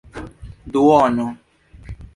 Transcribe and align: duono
duono 0.71 1.27